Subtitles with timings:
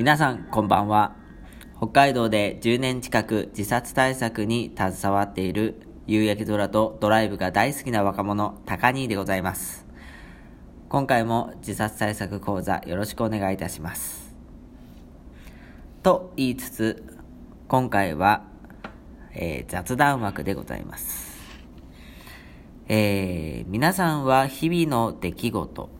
[0.00, 1.14] 皆さんこんばんは。
[1.76, 9.86] 北海道で10年近く自殺対策に携わっている夕焼け空とドライブが大好きな若者高兄でございます。
[10.88, 14.34] 今回も自殺対策講座よろしくお願いいたします。
[16.02, 17.04] と言いつつ
[17.68, 18.44] 今回は、
[19.34, 21.36] えー、雑談枠でございます。
[22.88, 25.90] えー、皆さんは日々の出来事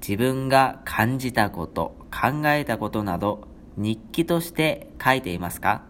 [0.00, 3.49] 自分が感じたこと考えたことなど
[3.80, 5.82] 日記として書いていますか？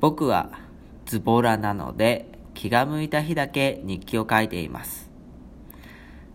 [0.00, 0.50] 僕は
[1.06, 5.08] ズボラなので気が向いた日だけ日記を書いています。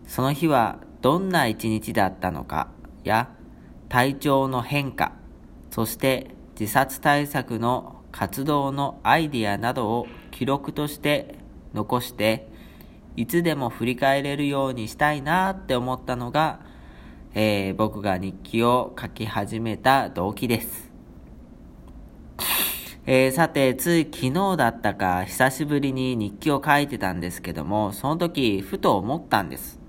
[0.07, 2.69] その日はどんな一日だったのか？
[3.03, 3.29] や
[3.89, 5.11] 体調の変化、
[5.71, 11.35] そして自殺対策の活動のアイディアなどを記録として
[11.73, 12.47] 残して
[13.15, 16.61] いつでも振り返れるようにしたいなって思ったのが
[17.39, 20.91] えー、僕が日記を書き始めた動機です。
[23.05, 29.79] えー、さて、つい昨日だったか、久しぶりに日記を書いてたんですけども、その時、ふと思ったんです。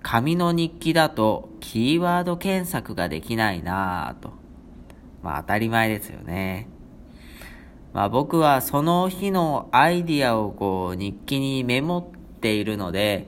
[0.00, 4.30] 紙の日記だと、キーワード検索ができないなぁと。
[5.24, 6.68] まあ、当たり前ですよね。
[7.92, 13.26] まあ、僕はその日のアイディアをこう、日記にメモっているので、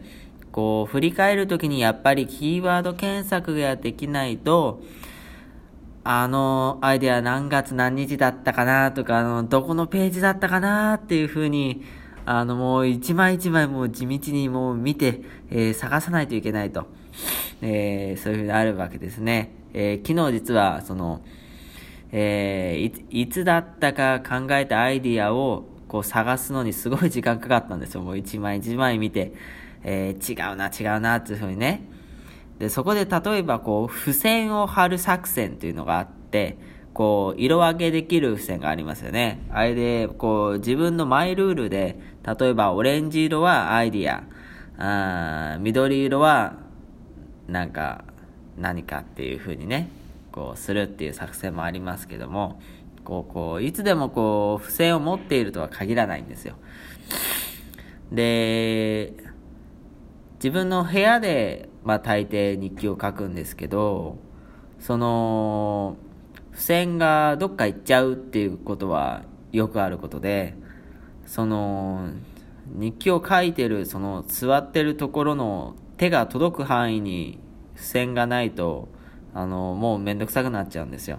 [0.56, 4.82] こう、振り返るときにやっぱりキーワード検索ができないと、
[6.02, 11.82] あのアイデア何月何日だったかなとか、あの、どこのページだったかなっていうふうに、
[12.24, 16.86] あの、もう一枚一枚もう地道にもう見て、えー、探さないといけないと。
[17.60, 19.52] えー、そういうふうにあるわけですね。
[19.74, 21.20] えー、昨日実は、その、
[22.12, 28.00] えー、いつだったか考えたアイディアをこう探すのにすごい時間かかったんですよ。
[28.00, 29.34] もう一枚一枚見て。
[29.88, 31.88] えー、違うな、違うな、っていうふうにね。
[32.58, 36.58] で、そこで例えばこう、付箋を貼る作戦っていうのがあって、
[36.92, 39.46] こう、色分けできる付箋がありますよね。
[39.48, 44.24] あれで、こう、自分のマイルールで、例えばオレンジ色はアイディア、
[44.78, 46.56] あ緑色は、
[47.46, 48.04] なんか、
[48.58, 49.88] 何かっていう風にね、
[50.32, 52.60] こう、するっていう作戦もありますけども、
[53.04, 56.56] こう、こう、いつでもこう、付箋を持っているとは限らないんですよ。
[58.10, 59.12] で、
[60.46, 64.16] 自分の部屋で、まあ、大抵日記を書くんですけど、
[64.78, 65.96] その、
[66.52, 70.54] 付箋がどっか行っちゃうっていうことはよくあることで、
[71.26, 72.10] その、
[72.68, 77.40] 日記を書いてる、その座ってるところの手が届く範囲に
[77.74, 78.86] 付箋がないと、
[79.34, 81.18] あの、もうめんどくさくなっちゃうんですよ。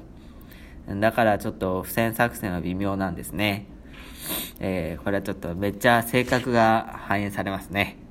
[0.88, 3.66] だからちょっと付箋作戦は微妙なんですね。
[4.62, 8.06] えー、これはちょっとめっちゃ性格が反映されますね。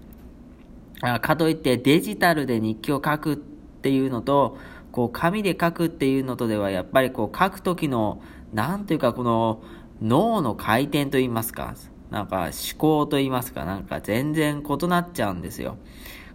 [1.01, 4.59] かといってデジタルで日記を書くっていうのと、
[4.93, 9.63] こう紙で書くっていうのとではやっぱりこう書く時の、なんというかこの
[10.01, 11.75] 脳の回転といいますか、
[12.11, 15.77] なんか思考といいますか、なんか全然異なっちゃうんですよ。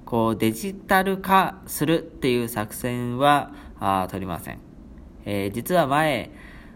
[0.06, 4.60] こうデジタル化するっていう作戦はあ取りません。
[5.26, 6.32] えー、実は前、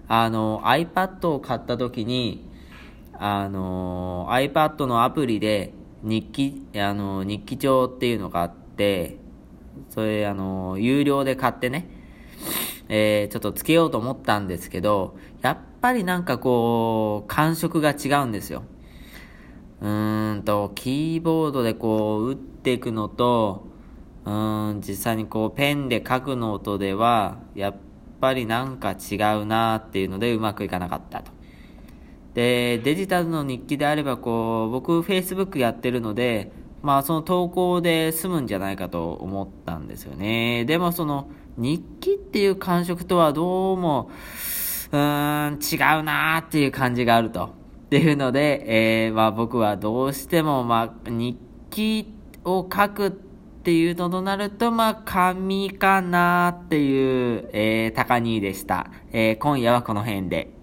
[0.07, 2.49] あの iPad を買った時に、
[3.13, 5.73] あの iPad のアプリで
[6.05, 9.17] 日記、あの、日記帳っていうのがあって、
[9.89, 11.89] それ、あの、有料で買ってね、
[12.87, 18.63] えー、ちょっとつけようと思ったんですけど、やっぱりなんかこう、感触が違うんですよ。
[19.81, 23.65] うーんと、キーボードでこう、打っていくのと、
[24.25, 27.75] うーん、実際にこう、ペンで書くのとでは、やっ
[28.21, 31.34] ぱりなんか違うなっていうので、うまくいかなかったと。
[32.35, 36.51] で、デジタルの日記であれば、こう、僕、Facebook やってるので、
[36.83, 40.65] まあ、その投稿で済むんじゃないかと思ったんですよね。
[40.65, 44.11] でも、その、日記っていう感触とはどうも、
[44.91, 47.45] うーん、違うなーっていう感じがあると。
[47.85, 51.37] っていうので、えー、まあ僕はどうしても、まあ、日
[51.69, 52.13] 記
[52.43, 58.91] を書くっていうのとなると、まあ、紙かなっていう、えー、高兄でした。
[59.11, 60.54] えー、今夜はこの辺で。